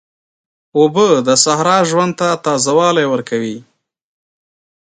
[0.77, 3.57] اوبه د صحرا ژوند ته تازه والی ورکوي.